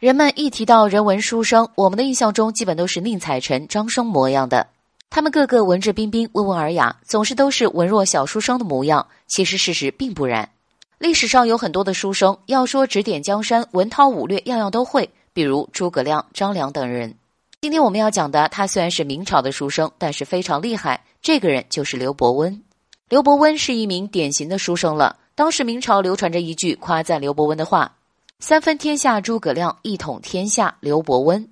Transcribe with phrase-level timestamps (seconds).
[0.00, 4.66] 人们一提到人文书生，我们的印象中基本都是宁采臣、张生模样的。
[5.10, 9.06] 他们个个文质彬彬、温文尔雅，总是都是文弱小书生的模样。
[9.26, 10.48] 其实事实并不然。
[10.96, 15.10] 历史上有很多的书生，要说指点江山、文韬武略，样样都会。
[15.34, 17.14] 比如诸葛亮、张良等人。
[17.60, 21.04] 今天我们要讲的，他虽然是明朝的书生，但是非常厉害。
[21.20, 22.62] 这个人就是刘伯温。
[23.10, 25.18] 刘伯温是一名典型的书生了。
[25.34, 27.96] 当时明朝流传着一句夸赞刘伯温的话
[28.42, 31.46] ：“三分天下诸葛亮，一统天下刘伯温。”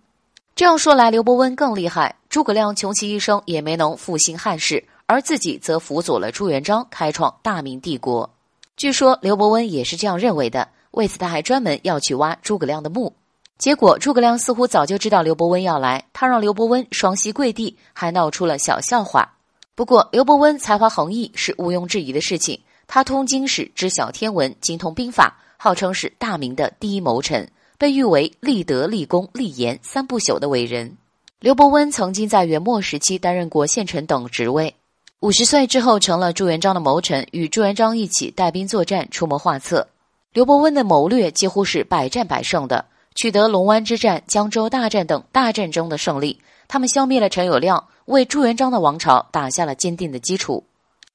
[0.57, 2.17] 这样说来，刘伯温更厉害。
[2.31, 8.29] 诸葛亮穷其一生也没能复兴汉室，而自己则辅佐了朱元璋，开创大明帝国。
[8.75, 13.13] 据说刘伯温也是这样认为的，为此他还专门要去挖诸葛亮的墓。
[13.59, 19.35] 结果诸葛亮似乎早就知道刘伯温要来，他让刘伯温双膝跪地，还闹出了小笑话。
[19.75, 30.97] 不过刘伯温才华横溢是毋庸置疑的事情，他通经史，知晓天文，精通兵法，号称是大明的第一谋臣，被誉为立德、立功、立言三不朽的伟人。
[31.39, 34.75] 刘伯温曾经在元末时期担任过县丞等职位，
[35.21, 39.87] 五十岁之后成了朱元璋的谋臣，与朱元璋一起带兵作战，出谋划策。
[40.33, 46.41] 刘伯温的谋略几乎是百战百胜的，取得龙湾之战、江州大战等大战中的胜利。
[46.67, 50.65] 他们消灭了陈友谅，为朱元璋的王朝打下了坚定的基础。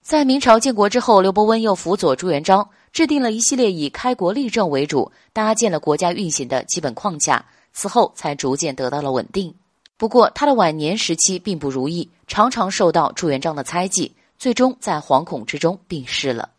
[0.03, 9.55] 在明朝建国之后，刘伯温又辅佐朱元璋，制定了一系列以开国立政为主，搭建了国家运行的基本框架，此后才逐渐得到了稳定。
[9.95, 16.49] 不过，他的晚年时期并不如意，常常受到朱元璋的猜忌，最终在惶恐之中病逝了。